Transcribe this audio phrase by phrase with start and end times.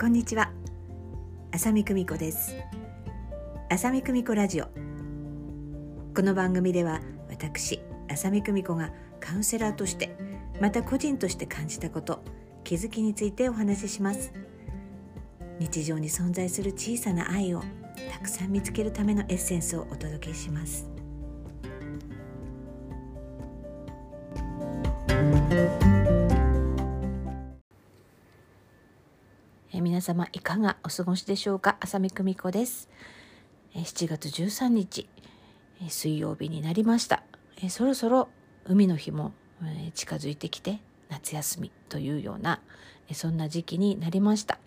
[0.00, 0.52] こんにちは。
[1.50, 2.54] 浅見久美子です。
[3.68, 4.66] 浅見久美子ラジオ。
[6.14, 10.16] この番組では私浅見久美子がカウンセラーとして
[10.60, 12.22] また個人として感じたこと
[12.62, 14.32] 気づきについてお話しします。
[15.58, 17.64] 日常に存在する小さな愛を
[18.12, 20.97] たくさん見つけるためのエッセンスをお届けします。
[29.78, 31.76] え皆様いかがお過ごしでしょうか？
[31.78, 32.88] 浅見久美子です。
[33.76, 35.08] え7月13日
[35.80, 37.22] え水曜日になりました。
[37.62, 38.28] えそろそろ
[38.64, 39.32] 海の日も
[39.62, 42.60] え近づいてきて夏休みというような
[43.08, 44.58] えそんな時期になりました。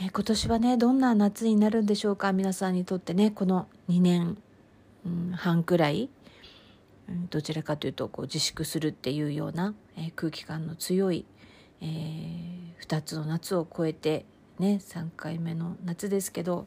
[0.00, 2.32] え今年はねどんな夏になるんでしょうか？
[2.32, 4.38] 皆さんにとってねこの2年、
[5.04, 6.08] うん、半くらい
[7.30, 11.26] どちらかというとこう自粛するっていうような、え空気感の強い、
[11.80, 14.24] えー、2つの夏を超えて
[14.58, 16.66] ね3回目の夏ですけど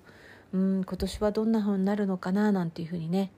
[0.54, 3.32] うん今年はどんな風になるのかななんていうふうにね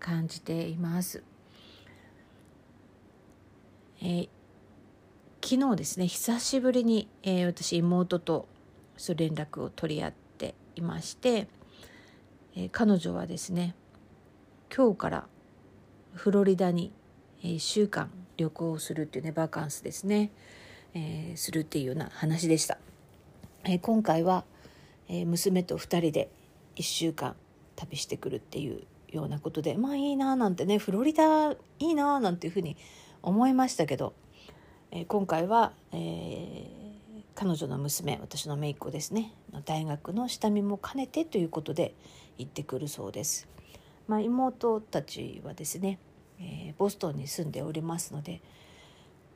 [0.00, 1.22] 感じています。
[4.00, 4.28] えー、
[5.42, 8.46] 昨日ですね久しぶりに、えー、私妹と
[8.96, 11.48] そう連絡を取り合っていまして、
[12.54, 13.74] えー、彼女はですね
[14.74, 15.26] 今日から
[16.14, 16.92] フロリダに
[17.42, 20.30] 1週間旅行するっていうねバカンスですね、
[20.94, 22.78] えー、するっていうような話でした、
[23.64, 24.44] えー、今回は、
[25.08, 26.30] えー、娘と2人で
[26.76, 27.36] 1週間
[27.76, 32.76] 旅してくるっていうようなことでまあいいななんてねフロリダいいななんていうふうに
[33.22, 34.14] 思いましたけど、
[34.90, 39.32] えー、今回は、えー、彼女の娘私の姪っ子ですね
[39.64, 41.94] 大学の下見も兼ねてということで
[42.38, 43.48] 行ってくるそうです。
[44.08, 45.98] まあ、妹たちはですね、
[46.40, 48.40] えー、ボストンに住んでおりますので、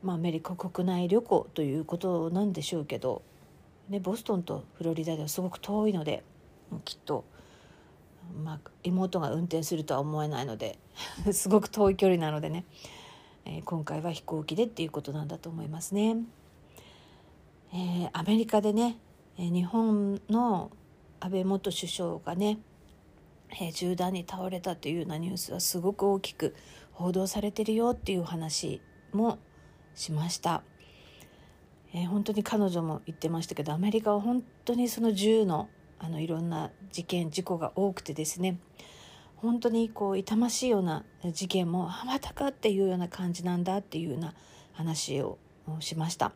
[0.02, 3.22] まあ、アメリカ国内旅行ということなんでしょうけど、
[3.88, 6.24] ね、ボストンとフロリダではすごく遠いので
[6.84, 7.24] きっと、
[8.42, 10.78] まあ、妹が運転するとは思えないので
[11.32, 12.64] すごく遠い距離なのでね、
[13.44, 16.16] えー、今回は飛行機でっていうことなんだと思いますね。
[17.74, 18.98] えー、アメリカでね、
[19.38, 20.70] 日本の
[21.20, 22.58] 安倍元首相がね
[23.60, 26.54] えー、銃弾に倒れたというようなニュースはすごく大きく
[26.92, 28.80] 報道されてるよっていう話
[29.12, 29.38] も
[29.94, 30.62] しました、
[31.94, 38.58] えー、本当に彼女も言ってましたけどアメリカは本当にその銃のあのいろんな事件事故が多くてですね
[39.36, 44.34] 本当にこう痛ましいような事件もあまたかっていうような感じなんだっていうような
[44.72, 45.38] 話を
[45.78, 46.32] しました、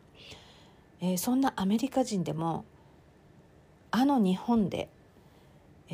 [1.01, 2.63] えー、そんなアメリカ人でも
[3.91, 4.89] あの日本で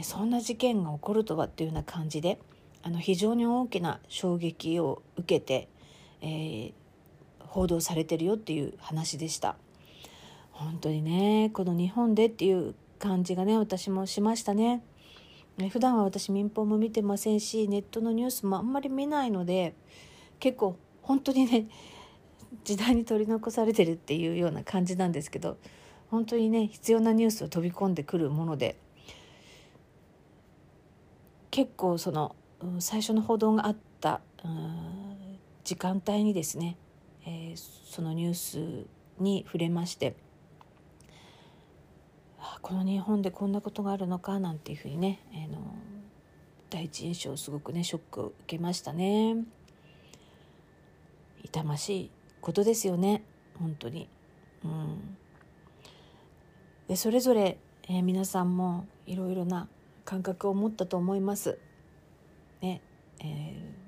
[0.01, 2.39] そんな事件が起こるとはっていうような感じで
[2.81, 5.69] あの非常に大きな衝撃を受けて、
[6.21, 6.73] えー、
[7.53, 9.55] 報道されてるよっていう話でした。
[10.51, 14.81] 本当にねこの日本でっていう感じがね私もしましたね。
[15.69, 19.75] 普段は私民放も見てませんしネットのニュースもあんまり見ないので
[20.39, 21.67] 結構本当にね
[22.63, 25.57] 時代に取り残されてるっていうような感じなんですけど
[26.09, 28.77] 本当にね必要なニュースを飛び込んでくるもので
[31.51, 32.35] 結構その
[32.79, 34.21] 最初の報道があった
[35.63, 38.87] 時間帯にですね、ー、そのニュース
[39.19, 40.15] に触れまして
[42.61, 45.75] この日本でこんなことがあるのかなんていうふうにね、えー、の
[46.69, 49.35] 第一印象すごくねショックを受けましたね。
[51.43, 52.11] 痛ましい
[52.41, 53.23] ことですよね
[53.59, 54.07] 本当に。
[54.63, 55.17] うん。
[56.87, 57.57] でそれぞれ、
[57.89, 59.67] えー、皆さんもいろいろな
[60.05, 61.59] 感覚を持ったと思います。
[62.61, 62.81] ね
[63.19, 63.82] えー、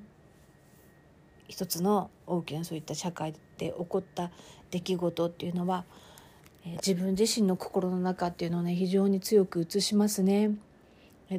[1.48, 4.32] 一つの大きなそういった社会で起こった
[4.72, 5.86] 出来事っていうのは、
[6.66, 10.52] えー、自分自身の心の中っていうのをね非常に強く映しますね。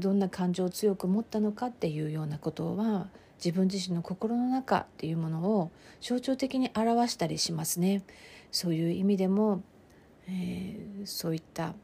[0.00, 3.06] どんな感情を強く持ったのかっていうようなことは
[3.38, 8.02] 自分自身の心の中っていうものを象徴的に表したりしますね。
[8.50, 9.62] そういう意味でも、
[10.28, 11.74] えー、そういった、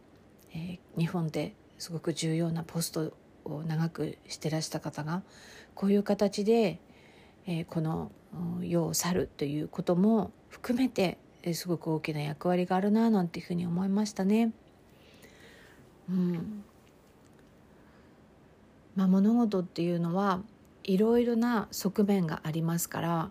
[0.54, 3.12] えー、日本ですごく重要なポスト
[3.44, 5.22] を長くしてらした方が
[5.75, 6.80] こういう形で、
[7.46, 8.10] えー、この
[8.62, 11.18] 世を去るということも含めて
[11.54, 14.52] すごく大きな役割があるななんていうふうに思いましたね。
[16.08, 16.64] うん
[18.94, 20.42] まあ、物事っていうのは
[20.84, 23.30] いろいろな側面がありますから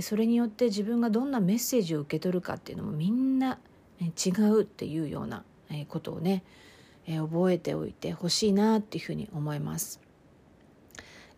[0.00, 3.58] それによって自分がどんなメッセージを受け取るかっていうのもみんな
[4.00, 5.44] 違うっていうような
[5.88, 6.42] ことをね
[7.06, 10.00] えー、覚えておいてほしいなっていうふうに思います。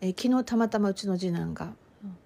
[0.01, 1.73] 昨日たまたまうちの次男が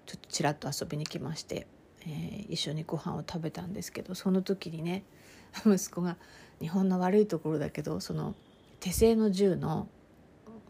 [0.06, 1.66] ちょっとちらっと遊びに来まして、
[2.02, 5.04] えー、一緒にご飯を食べたんですけどその時にね
[5.66, 6.16] 息子が
[6.62, 8.36] 「日本の悪いところだけどその
[8.78, 9.88] 手製の銃の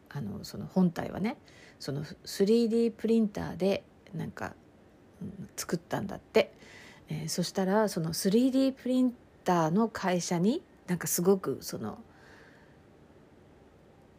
[0.08, 1.36] あのその本体はね
[1.78, 3.84] その 3D プリンターで
[4.14, 4.54] なんか、
[5.20, 6.52] うん、作ったんだって、
[7.08, 9.14] えー、そしたらその 3D プリン
[9.44, 11.98] ターの会社になんかすごくその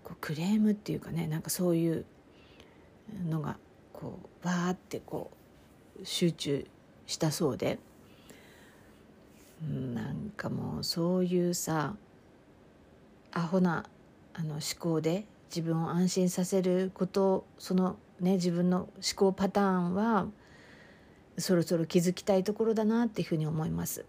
[0.04, 2.06] こうクレームっていうかねなんかそういう
[3.28, 3.58] のが
[4.04, 5.32] こうわーってこ
[6.02, 6.68] う集中
[7.08, 7.80] したそうで。
[9.66, 11.96] なんかもうそういうさ
[13.32, 13.86] アホな
[14.34, 20.28] あの思考で自分を安心させることそのね自分の思考パターンは
[21.38, 24.04] そろそろ気づきたいところだなっていうふうに思います。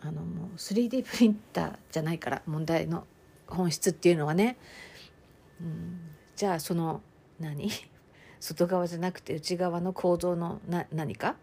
[0.00, 3.04] あのもう 3D プリンターじゃないから問題の
[3.48, 4.56] 本質っていうのはね、
[5.60, 6.00] うん、
[6.36, 7.00] じゃあその
[7.40, 7.68] 何？
[8.42, 11.30] 外側じゃなくて内側の構造のな何か？
[11.30, 11.34] っ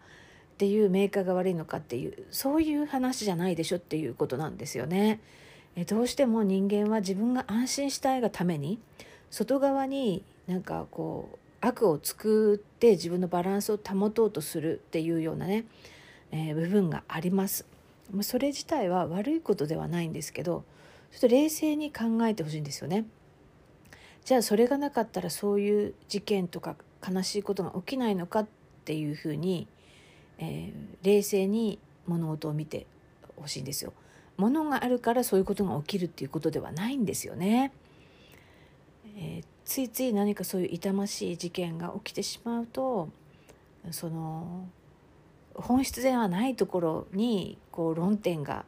[0.58, 5.18] ていうメーカーが悪いのかっていうそういう話じゃないでしょっていうことなんですよね。
[5.74, 8.78] えどうしても人間は自分が安心したいがために
[9.30, 15.64] 外側になんかこう悪を作って自分のバランスを保とうとするっていうようなね、
[16.32, 17.64] えー、部分があります。
[18.20, 20.64] それ自体は悪いことではないんですけど
[21.12, 23.06] ちょっと冷静に考えてほしいんですよね。
[24.26, 26.76] じゃあそれがなかったらそういう事件とか
[27.06, 28.46] 悲しいことが起きないのかっ
[28.84, 29.66] ていうふうに、
[30.38, 32.86] えー、冷静に物事を見て
[33.36, 33.92] ほしいんですよ。
[34.36, 37.72] 物があるからそういうことが起きるっていうことではないんですよね。
[39.16, 43.08] えー、ついつい何かそういう痛ましい事件が起きてしまうと
[43.90, 44.68] その
[45.54, 48.64] 本質ではないところにこう論点が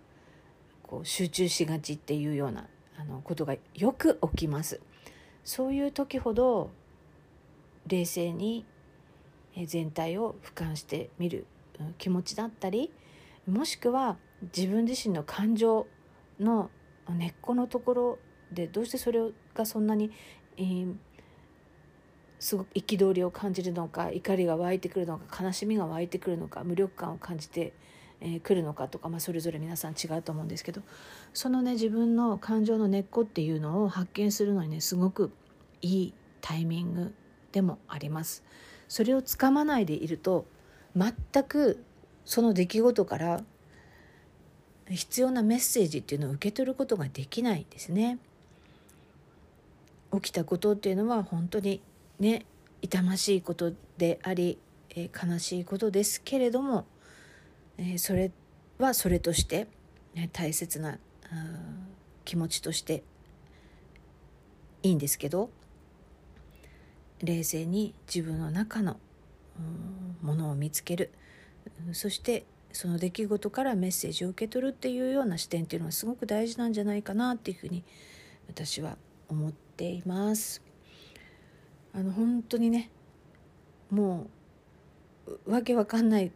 [0.83, 2.67] こう集中しがちっていうような
[2.99, 4.81] あのことがよく起きます。
[5.45, 6.71] そういう時ほど
[7.87, 8.65] 冷静に
[9.67, 11.47] 全体を俯瞰してみる
[11.99, 12.93] 気持ちだったり
[13.47, 14.17] もしくは
[14.57, 15.87] 自分自身の感情
[16.41, 16.71] の
[17.09, 18.19] 根っこのところ
[18.53, 19.21] でどうしてそれ
[19.55, 20.11] がそんなに、
[20.57, 20.95] えー、
[22.39, 27.73] すごく憤りを感じるのか怒りが湧いてくるのか悲しみが湧いてくるのか無力感を感じてく、
[28.21, 30.83] えー、るのかとか、まあ、それぞれ皆さん違うと思うんですけど
[31.35, 35.33] そのね自分の感情の根っこっていうのを発見するのにねすごく
[35.81, 37.15] いいタイミング
[37.53, 38.43] でもあります。
[38.89, 40.47] それをつかまないでいると
[40.97, 41.15] 全
[41.45, 41.83] く
[42.25, 43.43] その出来事から
[44.89, 48.19] 必要なメッセージっていうのを受け取ることができないんですね。
[50.13, 51.81] 起きたことっていうのは本当に
[52.21, 52.45] ね
[52.83, 54.59] 痛ましいことであり、
[54.91, 56.85] えー、悲しいことですけれども、
[57.79, 58.31] えー、それ
[58.79, 59.69] はそれとして、
[60.15, 60.99] ね、大切な
[62.25, 63.03] 気持ちとして
[64.83, 65.49] いいんですけど
[67.23, 68.99] 冷静に自分の中の
[70.23, 71.11] ものを見つける
[71.93, 77.85] そしてその出来事からメッセージを受け取るっていうような視点っていうのはすごく大事なんじゃないかなっていうふうに
[78.49, 78.97] 私は
[79.29, 80.63] 思っています。
[81.95, 82.91] あの本当にね
[83.91, 84.27] も
[85.47, 86.33] うわけわかんない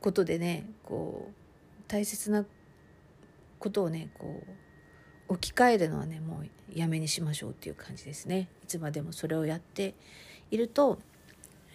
[0.00, 2.44] ことでねこう大切な
[3.58, 4.50] ことをねこう
[5.28, 8.48] 置き換えるのはねもうやめにしましょうっていう感じですね。
[8.64, 9.94] いつまでもそれをやって
[10.50, 10.98] いると、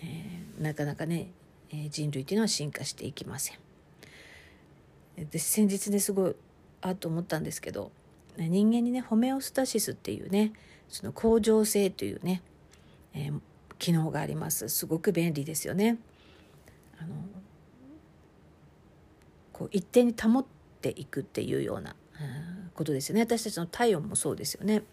[0.01, 1.31] えー、なかなかね、
[1.71, 3.57] えー、人類っていうのは進化していきません。
[5.31, 6.35] で先日ねすごい
[6.81, 7.91] あと思ったんですけど
[8.37, 10.53] 人間にねホメオスタシスっていうね
[10.89, 12.43] その恒常性というね、
[13.15, 13.41] えー、
[13.79, 15.97] 機能がありますすごく便利ですよね。
[16.99, 17.15] あの
[19.53, 20.45] こう一定に保っ
[20.81, 21.95] ていくっていうような
[22.73, 23.21] ことですよね。
[23.21, 24.83] 私たちの体温もそうですよね。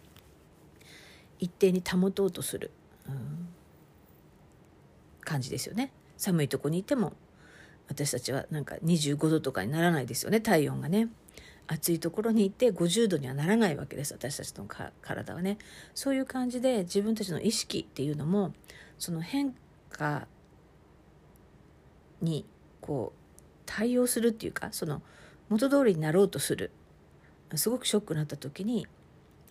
[1.39, 2.71] 一定に保とうとする、
[3.07, 3.49] うん、
[5.21, 5.91] 感じですよね。
[6.17, 7.13] 寒いとこにいても
[7.87, 10.41] 私たちはなんか25度とかにならないですよね。
[10.41, 11.09] 体温がね。
[11.67, 14.13] 暑いところに行って50度にはならないわけです。
[14.13, 14.67] 私たちの
[15.01, 15.57] 体はね。
[15.95, 18.53] そういう感じで自分たちの意識っていうのも
[18.99, 19.55] その変
[19.89, 20.27] 化
[22.21, 22.45] に
[22.81, 25.01] こう対応するっていうかその
[25.49, 26.71] 元通りになろうとする
[27.55, 28.87] すごくショックになった時に、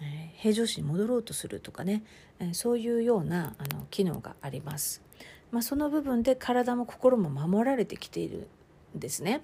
[0.01, 2.03] えー、平常心に戻ろうとするとかね、
[2.41, 5.03] えー、そういうようなあの機能があります。
[5.51, 8.49] まあ、その部分で体も心も守られてきている
[8.97, 9.43] んですね。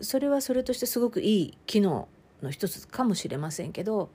[0.00, 2.08] それはそれとしてすごくいい機能
[2.42, 4.10] の一つかもしれませんけど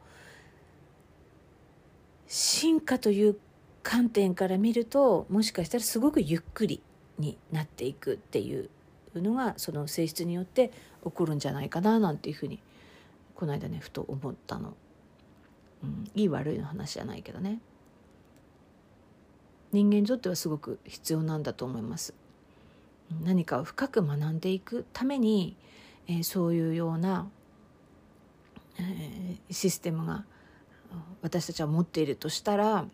[2.28, 3.38] 進化という
[3.84, 6.82] 観点から見るともしかしたらすごくゆっくり
[7.18, 8.70] になっていくっていう
[9.16, 10.72] のがその性質によって
[11.04, 12.60] 起こるんじゃないかななんていうふうに
[13.42, 14.78] この間ねふと思ったの、
[15.84, 17.60] うん、いい悪いの話じゃないけどね。
[19.72, 22.14] 人間にとってはすごく必要なんだと思います。
[23.24, 25.58] 何かを深く学んでいくために、
[26.06, 27.32] えー、そういうような
[28.78, 30.24] えー、システムが
[31.24, 32.86] 私たちは持っているとしたら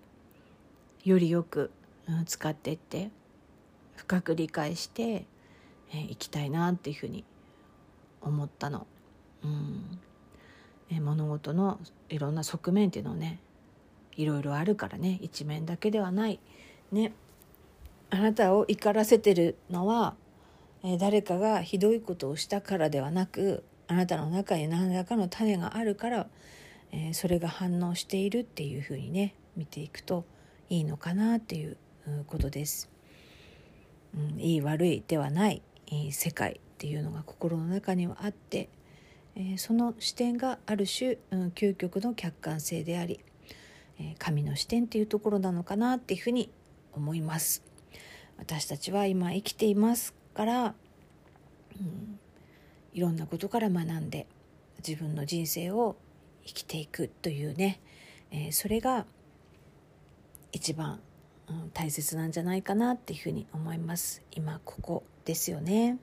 [1.03, 1.71] よりよく、
[2.25, 3.11] 使っていって
[3.97, 5.25] 深く理解して、
[5.91, 7.25] えー、いきたいなっていうふうに
[8.21, 8.87] 思ったの。
[9.43, 9.99] うん
[10.89, 11.79] え物事の
[12.09, 13.39] いろんな側面っていうのをね
[14.15, 16.39] いろいろあるからね一面だけではない。
[16.91, 17.11] ね、
[18.09, 20.15] あなたを怒らせてるのは、
[20.83, 26.27] え、誰かがひどいことをしたからではなくあなたの中に何らかの種があるから、
[26.91, 30.25] え、それが反応しているっていうふうにね見ていくと
[30.69, 31.77] いいのかなっていう
[32.27, 32.89] ことです。
[34.15, 35.61] うん、いい悪いではない
[36.11, 38.69] 世界っていうのが心の中にはあって、
[39.39, 43.19] え、その視点がある種、うん、究極の客観性であり、
[43.99, 46.49] え、神の視点っていうところなのかなっていうふうに
[46.93, 47.63] 思います。
[48.37, 50.75] 私たちは今生きていますから、
[51.79, 52.19] うん、
[52.93, 54.25] いろんなことから学んで
[54.85, 55.95] 自分の人生を
[56.43, 57.79] 生きていくというね、
[58.31, 59.05] えー、それが
[60.51, 60.99] 一番、
[61.47, 65.97] うん、大切なんじゃないかなっていうふうに思います今ここですよね。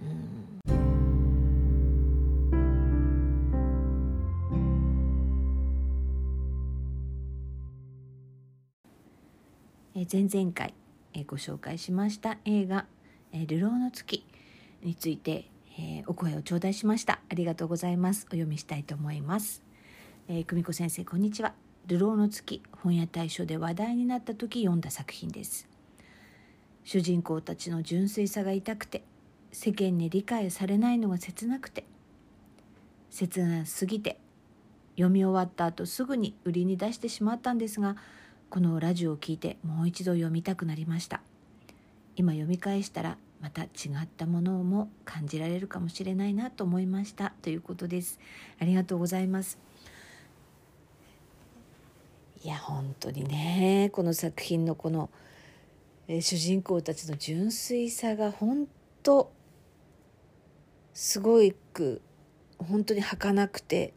[0.00, 0.79] うん
[10.00, 10.72] え前々回
[11.12, 12.86] えご紹介しました映画
[13.34, 14.24] 「え流浪の月」
[14.82, 17.20] について、えお声を頂戴しました。
[17.28, 18.24] ありがとうございます。
[18.28, 19.62] お読みしたいと思います、
[20.26, 21.52] え久美子先生こんにちは。
[21.86, 25.68] 流浪の月本屋大賞で話題になった時読んだ作品です。
[26.82, 29.04] 主人公たちの純粋さが痛くて
[29.52, 31.84] 世間に理解されないのが切なくて
[33.10, 34.18] 切なすぎて
[34.96, 37.96] 読み終わった後すぐに売りに出してしまったんですが
[38.50, 41.20] このラジオを聞いてもう一度読みたくなりました。
[42.16, 43.68] 今読み返したらまた違
[44.02, 47.32] ったものも感じられるかもしれないなと思いました。
[47.42, 48.18] ということです。
[48.58, 49.56] ありがとうございます。
[52.42, 55.10] いや本当にねこの作品のこの、
[56.08, 58.66] えー、主人公たちの純粋さが本
[59.04, 59.30] 当
[60.92, 62.02] すごいく
[62.58, 63.94] 本当に儚くて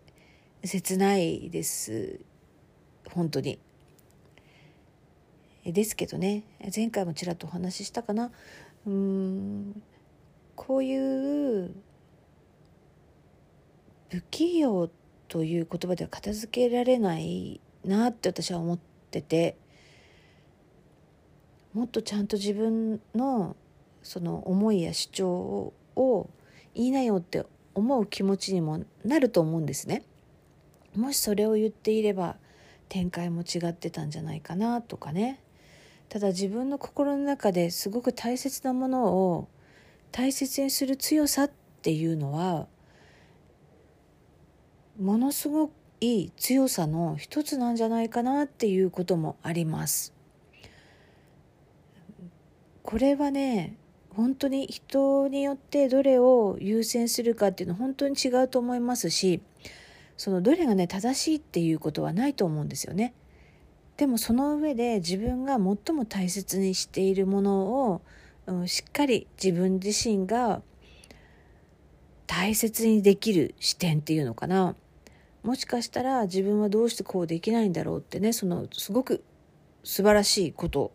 [0.63, 2.19] 切ないです。
[3.09, 3.57] 本当に。
[5.71, 6.43] ですけどね。
[6.75, 8.31] 前回もちらっとお話ししたかな。
[8.85, 9.81] うーん。
[10.55, 11.73] こういう
[14.09, 14.89] 不器用
[15.27, 18.79] という言葉では片付けられないなって私は思っ
[19.09, 19.57] てて
[21.73, 23.55] もっとちゃんと自分の
[24.03, 26.29] その思いや主張を
[26.75, 30.03] 言いなよって思う気持ちにもなると思うんですね。
[30.95, 32.37] もしそれを言っていれば
[32.89, 35.39] 展開も違ってたんじゃないかなとかね。
[36.13, 39.47] ただ自分の心の中ですごく大切なものを
[40.11, 41.51] 大切にする強さっ
[41.81, 42.67] ていうのは
[45.01, 50.13] ものすごくいい強さの一つなんじゃないかなっていうこともあります。
[52.83, 53.75] これはね
[54.11, 59.41] 本当に人によってどれを優先するかっていうのは本当に違うと思いますし
[60.15, 63.15] そのどれがね正しいっていうことはないと思うんですよね。
[63.97, 68.01] でもその上で自分が最も大切にしているものを、
[68.47, 70.61] うん、しっかり自分自身が
[72.25, 74.75] 大切にできる視点っていうのかな。
[75.43, 79.23] もしかしたら自分はどうしてこうできないんだろうってねそのすごく
[79.83, 80.93] 素晴らしいこと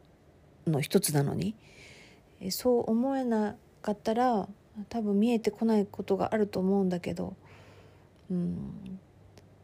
[0.66, 1.54] の一つなのに。
[2.50, 4.48] そう思えなかったら
[4.88, 7.36] 多分見えてこないことがあると思うんだけど、
[8.30, 9.00] うん、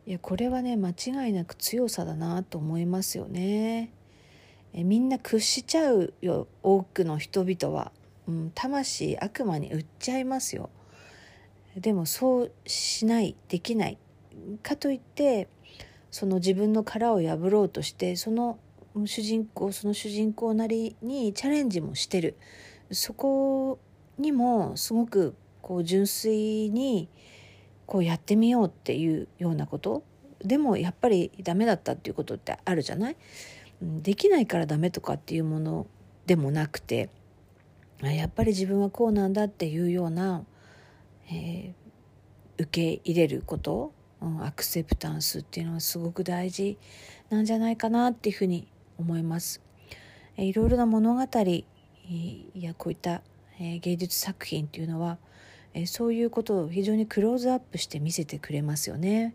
[0.07, 3.91] いやこれはね間違いなく強さだなと思いますよね。
[4.75, 7.93] えみんな屈しちゃうよ多くの人々は、
[8.27, 10.69] うん、魂悪魔に売っちゃいますよ。
[11.77, 13.99] でもそうしないできない
[14.63, 15.49] かといって
[16.11, 18.59] その自分の殻を破ろうとしてその
[19.07, 22.37] 主人公その主人公なりにチャレンジもしてる
[22.93, 23.79] そこ
[24.19, 27.09] にもすごくこう純粋に
[27.87, 30.03] こうやってみようっていうようなこと？
[30.45, 33.17] でもやっぱりダメだったっていうことってあるじゃない？
[33.81, 35.87] できないからダメとかっていうもの
[36.27, 37.11] でもなくて。
[38.03, 40.45] やっぱり自分はこうなんだっていうような、
[41.31, 43.93] えー、受け入れること？
[44.41, 46.79] アクセプタンスっていうのはすごく大事
[47.31, 48.67] なんじゃないかなっていうふうに
[48.99, 49.61] 思います。
[50.37, 53.23] いろいろな物語やこういった
[53.59, 55.19] 芸術作品っていうのは
[55.75, 59.35] えそういうことを非常にクローズアップして見せてくれますよね。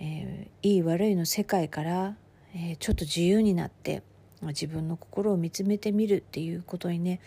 [0.00, 2.16] えー、いい悪いの世界から、
[2.54, 4.02] えー、ちょっと自由になって
[4.42, 7.20] 自分の心を見つめてみるっていうことにね、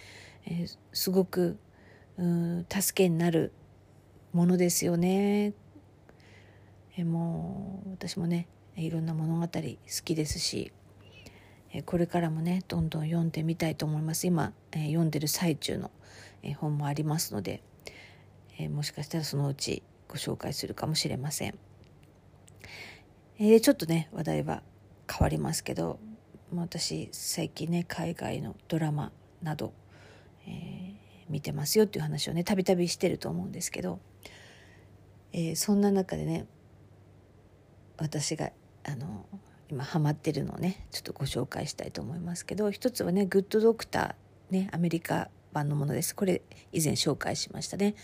[0.46, 1.58] えー、すごく
[2.70, 3.52] 助けになる
[4.34, 5.54] ものですよね。
[6.98, 9.60] えもう私もねいろんな物語好
[10.04, 10.72] きですし
[11.72, 15.90] えこれからもねどんどん読んでみたいと思います今え読んでる最中の
[16.44, 17.62] え本もありますので
[18.62, 21.58] えもしかしたらそのうちご紹介するかもしれません。
[23.40, 24.62] えちょっとね話題は
[25.10, 26.00] 変わりますけど
[26.54, 29.74] 私最近ね海外のドラマなど、
[30.46, 30.94] えー、
[31.30, 34.00] 見てますよっていう話をねたびたびしてると思うんですけど、
[35.34, 36.46] えー、そんな中でね
[37.98, 38.52] 私が
[38.84, 39.26] あの
[39.70, 46.16] 今ハマってるのをねちょっとご紹介したいと思いますけど一つはね「グッドドクター」ねアメリカ版のものです。
[46.16, 46.42] これ
[46.72, 47.96] 以前紹介しましたね、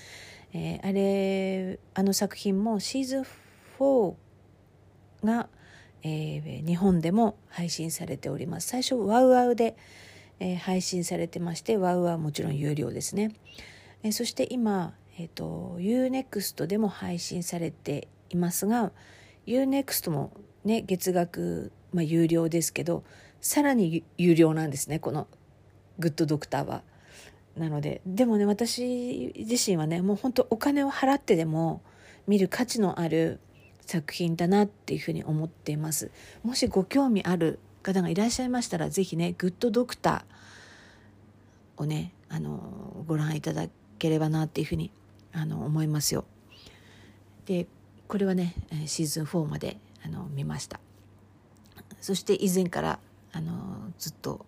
[0.53, 3.25] えー、あれあの作品もシーズン
[3.79, 4.15] 4
[5.23, 5.49] が、
[6.03, 8.67] えー、日本でも配信されております。
[8.67, 9.75] 最初ワウワウで、
[10.39, 13.33] えー、配信されてましてワウワウはもちろん有料ですね、
[14.03, 18.91] えー、そして今、えーと、と UNEXT でも配信されていますが
[19.45, 20.31] UNEXT も
[20.63, 23.03] ね月額、まあ、有料ですけど
[23.41, 25.27] さらに有料なんですねこの
[25.99, 26.83] グッドドクターは。
[27.57, 31.81] なのででもね私自身はねもう本当お金を払ってでも
[32.27, 33.39] 見る価値のある
[33.81, 36.11] 作品だなっていうふうに思っています。
[36.43, 44.91] もしご興味ある方がいらっしゃいましたら是非ねグッドドクターをねあのご覧いただければなっていうふうに
[45.31, 46.25] あの思いますよ。
[47.45, 47.65] で
[48.07, 50.79] これはねシーズン4まであの見ました。
[52.01, 52.99] そして以前から
[53.31, 54.45] あのずっと、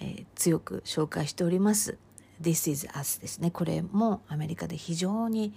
[0.00, 1.98] えー、強く紹介しております
[2.42, 3.50] 「This is Us」ですね。
[3.50, 5.54] これもアメリカで非常に、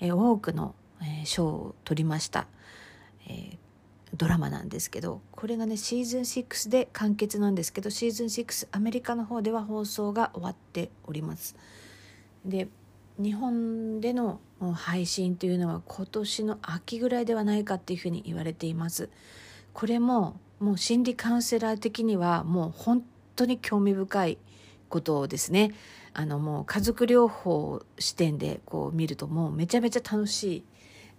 [0.00, 0.74] えー、多くの
[1.24, 2.46] 賞、を取りました、
[3.28, 3.56] えー、
[4.14, 11.56] ドラマなんですけどこれがねシーズン6で完結なんですけどシーズン6アメリカの方では放送が終わっております。
[12.44, 12.68] で
[13.18, 14.40] 日本での
[14.74, 19.08] 配信というのは今年の秋ぐらいではないかっていうふうに言われています。
[19.72, 23.02] これももう心理カウンセラー的にはもう本
[23.34, 24.38] 当に興味深い
[24.96, 25.74] ことをですね
[26.14, 30.64] あのもう家族療法視点でこう見るともうめちゃめちゃ楽し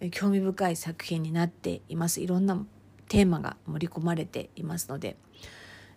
[0.02, 2.22] い興味深い作品になっています。
[2.22, 2.66] いろんな
[3.08, 5.16] テーマが盛り込まれていますので、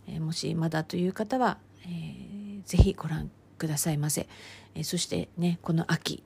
[0.07, 4.29] えー、もしまだという方は、えー、ぜひご覧くださいませ、
[4.75, 6.23] えそしてねこの秋、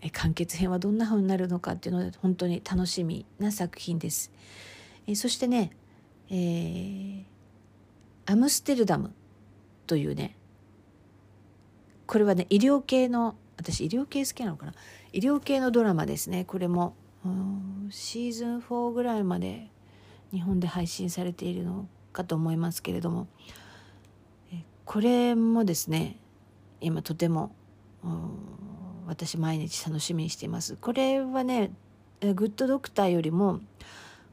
[0.00, 4.32] え完結編はどんな風になるのかっていうので本当に楽しみな作品です、
[5.06, 5.70] えそしてね、
[6.30, 7.24] えー、
[8.26, 9.12] アムステルダム
[9.86, 10.36] というね
[12.06, 14.74] これはね医療系の私医療系好きなのかな？
[15.12, 16.44] 医療系のドラマですね。
[16.44, 16.94] これも
[17.90, 19.70] シーズン4ぐらいまで
[20.32, 23.28] 日本で配信されているのかと思いますけれども。
[24.84, 26.18] これもですね
[26.80, 27.54] 今とても
[29.06, 30.76] 私毎日楽しみにしています。
[30.76, 31.70] これはね
[32.20, 33.60] グッドドクターよりも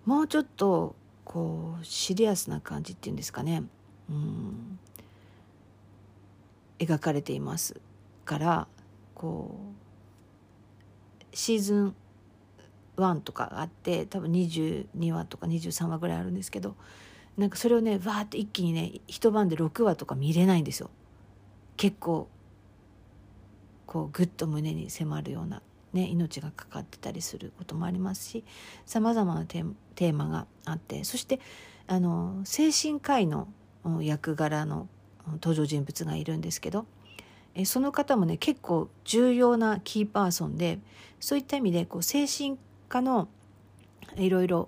[0.05, 3.63] もうちょっとこうシリアスな感じっていうんですかね。
[4.09, 4.79] うん。
[6.81, 7.79] 描かれています
[8.25, 8.67] から
[9.13, 9.55] こ
[11.31, 11.95] うシーズン
[12.97, 16.75] 1とかがあって多分22話とか23話ぐらいあるんですけど
[17.37, 20.89] なんかそれをねわーって一気にね一晩で6話とか見れないんですよ。
[21.77, 22.27] 結構
[23.85, 25.61] こうぐっと胸に迫るような、
[25.93, 28.43] ね、命がかかってたりすることもありますし
[28.85, 31.39] さまざまなテーマがあってそして
[31.87, 33.47] あの精神科医の
[34.01, 34.87] 役柄の
[35.33, 36.85] 登場人物がいるんですけど
[37.55, 40.79] えその方もね結構重要なキーパーソンで
[41.19, 42.57] そういった意味でこう精神
[42.89, 43.27] 科の
[44.17, 44.67] いろいろ、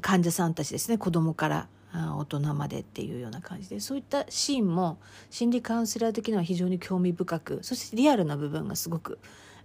[0.00, 4.98] 患者さんたちですね子供から大人までっていうような感じでそういったシーンも
[5.30, 9.18] 心理カウンセラー的には非常に興味深くそしてリアルな部分がすごく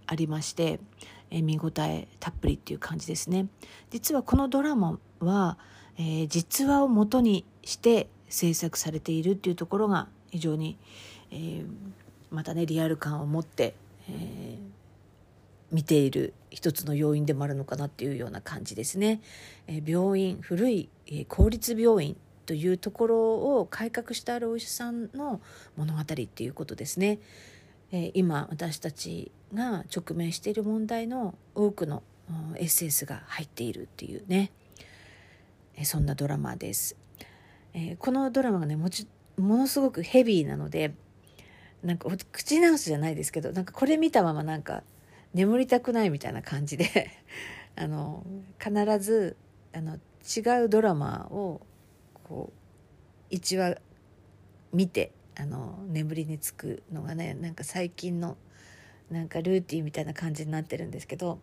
[0.06, 0.80] ありまして、
[1.30, 3.46] え見応えたっぷりっていう感じですね。
[3.90, 5.56] 実はこのドラマは、
[5.96, 10.78] えー、実話をもとにして制作されているっていうところが非常に、
[11.30, 11.66] えー、
[12.30, 13.74] またねリアル感を持って、
[14.08, 14.74] えー、
[15.74, 19.20] 見ている一つの要因でもあるのかなっていうような感じですね。
[19.66, 25.40] え病院古い、え公立病院というところを改革してあるお医者さんの
[25.76, 27.18] 物語っていうことですね。
[27.90, 32.04] え今私たちが直面している問題の多くの
[32.56, 34.52] エッセンスが入っているっていうね、
[35.76, 37.03] えそんなドラマです。
[37.74, 39.06] えこのドラマがねもち
[39.36, 40.94] ものすごくヘビーなので
[41.82, 44.82] なんか口直しじゃないですけどなんかこれ見たままなんか
[45.34, 47.10] 眠りたくないみたいな感じで
[47.76, 48.24] あの
[48.58, 49.36] 必ず
[49.72, 51.60] あの違うドラマを
[52.22, 52.52] こ
[53.30, 53.76] う1話
[54.72, 58.36] 見てあの眠りにつくのがねなんか最近の
[59.10, 61.40] なんかルーティンみたいな感じになってるんですけど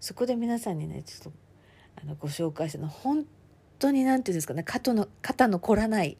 [0.00, 1.38] そこで皆さんにねちょっと
[2.02, 3.26] あのご紹介したの本
[3.84, 6.16] 当に何て言うんですかね肩の肩の凝らない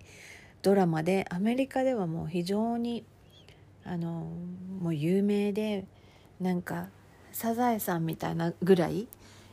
[0.62, 3.04] ドラマでアメリカではもう非常に
[3.84, 4.26] あの
[4.80, 5.86] もう有名で
[6.40, 6.88] なんか
[7.32, 9.08] サザエさんみたいなぐらい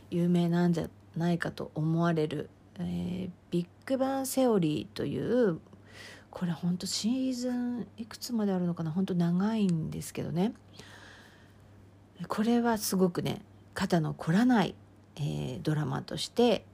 [0.10, 5.60] 有名なんじゃないかと思われる、えー、ビッグバンセオリーという
[6.30, 10.54] これ本当シーズンいくつまであるのかな本当長いんですけどね。
[12.28, 13.41] これはすごくね
[13.74, 14.76] 肩の凝らない、
[15.15, 16.65] えー、ドラマとして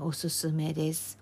[0.00, 1.18] おすすめです。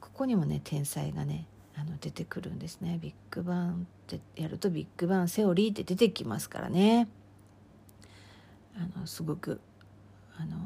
[0.00, 2.98] ここにもね天才がねあの出てくるんですね。
[3.00, 7.08] ビッグバンってやるとビッグバンセオリーって出てきますからね。
[8.76, 9.60] あのすごく
[10.36, 10.56] あの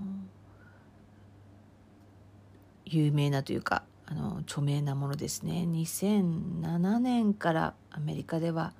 [2.85, 5.65] 有名なというかあの著名なものですね。
[5.69, 8.73] 2007年からアメリカでは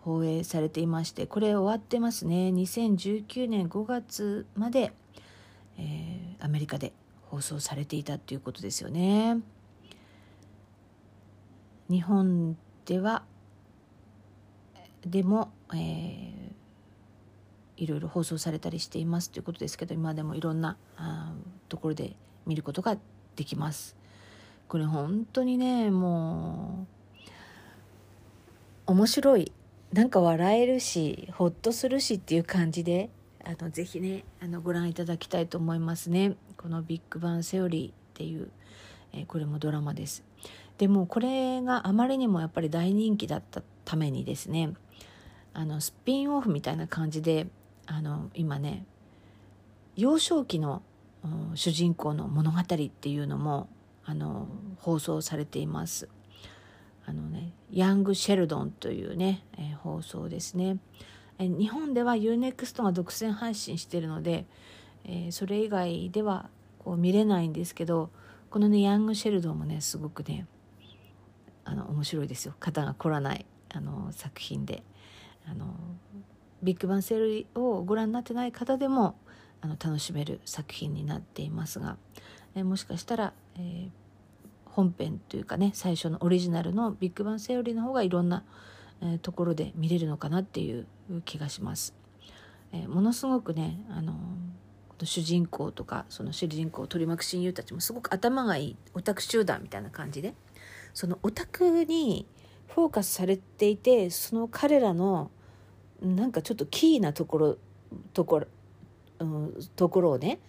[0.00, 2.50] 放映されていましてこれ終わってますね。
[2.50, 4.92] 2019年5月まで、
[5.78, 9.38] えー、アメリカで放送されていたということですよね
[11.88, 12.56] 日本
[12.86, 13.24] では
[15.06, 15.80] でも、えー、
[17.76, 21.32] いろいろ放送されたりしていますということですけど今でもいろんなあ
[21.68, 22.96] ところで見ることが
[23.36, 23.96] できます。
[24.68, 26.86] これ本当にねも
[28.86, 29.52] う面白い
[29.92, 33.10] なんか笑えるしほっとするしっていう感じで
[33.44, 38.50] あのぜひねあのご覧いただきたいと思いますねこの「ビッグバンセオリー」っていう、
[39.12, 40.24] えー、これもドラマです
[40.78, 44.72] でもこれがあまりにもやっぱり大人気だったためにですね
[45.52, 47.46] あのスピンオフみたいな感じで
[47.86, 48.86] あの今ね
[49.96, 50.82] 幼少期の
[51.54, 53.68] 主人公の物語っていうのも
[54.04, 56.08] あの放送されています。
[57.06, 60.78] あのね、ヤング・シェルドンというね、えー、放送ですね。
[61.38, 64.46] え日本では UNEXT が独占配信しているので、
[65.04, 68.10] えー、それ以外ではこう見れないんですけど
[68.50, 70.46] このねヤング・シェルドンもねすごくね
[71.64, 72.54] あの面白いですよ。
[72.60, 74.82] 肩が凝らないあの作品で。
[75.46, 75.66] あの
[76.62, 79.16] ビッグバンセールをご覧になってない方でも
[79.60, 81.96] あの楽しめる作品になっていますが、
[82.54, 83.88] えもしかしたら、えー、
[84.64, 88.44] 本編というかね最初のオリジナルのビッグバンセオリーの方がいろんな、
[89.02, 90.86] え、ところで見れるのかなっていう
[91.24, 91.94] 気がします。
[92.72, 94.14] えー、ものすごくねあの
[95.02, 100.34] 主人公とかその主人公を取り巻く親友たちもすごく頭がいいオタク集団みたいな感じで
[100.92, 102.26] そのオタクに
[102.68, 105.30] フォーカスされていてその彼らの
[106.00, 107.58] なんかちょっとキーなところ
[108.12, 108.46] ところ,、
[109.20, 110.40] うん、ところをね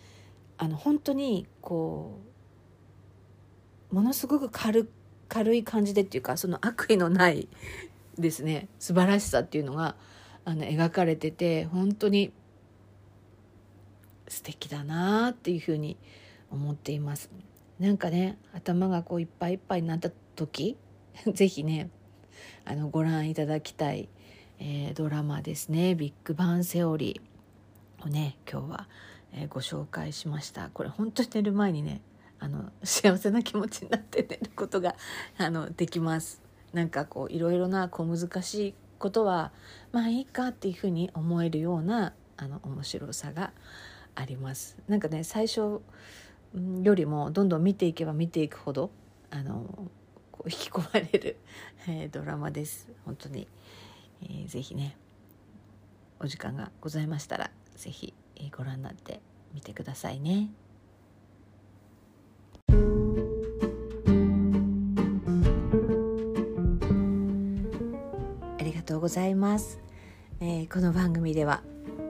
[0.58, 2.20] あの本当にこ
[3.92, 4.90] うものすごく軽
[5.28, 7.48] 軽い感じでっていうかその悪意のない
[8.18, 9.96] ですね素晴らしさっていうのが
[10.44, 12.32] あの描かれてて本当に
[14.28, 15.98] 素敵だなっていうふうに
[16.52, 17.30] 思っています。
[17.80, 20.78] なんかね頭がこういっぱいいっぱいになった時
[21.34, 21.90] 是非ね
[22.64, 24.08] あのご覧いただきたい
[24.60, 28.88] えー、ドラマですね「ビッグバンセオリー」をね今日は、
[29.34, 30.70] えー、ご紹介しました。
[30.70, 32.02] これ本当に寝る前にね
[32.40, 34.96] あの幸せな気持ちになって寝ることが
[35.38, 36.45] あのできます。
[36.76, 39.54] なんかこういろいろなこう難しいことは
[39.94, 43.54] まあいいかっていうふうに思えるようなあの面白さが
[44.14, 45.80] ありますなんかね最初
[46.84, 48.92] よりもどんどん見ていけば見ていくほど
[49.32, 49.90] あの
[50.34, 51.38] こう引き込まれる、
[51.88, 53.48] えー、ドラマです本当に。
[54.22, 54.98] えー、ぜひね
[56.20, 59.22] お時間がございましたらぜひ、えー、ご覧になって
[59.54, 60.50] みてくださいね。
[68.86, 69.80] とうございます、
[70.40, 71.64] えー、この番組では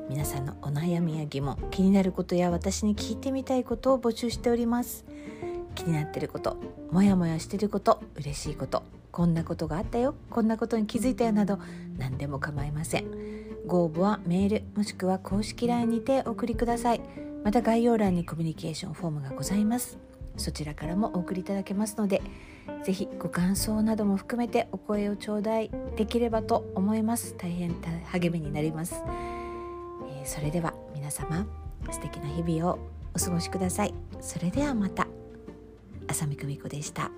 [0.10, 5.06] 皆さんのお悩みや疑問気になることや私に聞いてみたいことを募集しております。
[5.74, 6.58] 気になってること
[6.92, 11.60] モヤモヤしてること嬉しいことこんなことがあったよこんなことに気づいたよなど
[11.98, 13.06] 何でも構いません。
[13.66, 17.02] ご応募はメールもしくは公式 LINE にてお送りください。
[17.46, 19.98] また概要欄にコミュニケーションフォームがございます。
[20.36, 22.22] そちらからもお送りいただけますので
[22.86, 27.34] ぜひご感想なども含めてお声を頂戴できればと思います。
[27.36, 27.74] 大変
[28.12, 29.04] 励みになります、
[30.08, 31.48] えー、それでは皆様
[31.89, 32.80] 素敵な日々を
[33.15, 33.93] お過ごしください。
[34.21, 35.08] それではまた
[36.08, 37.10] 浅見久美子でした。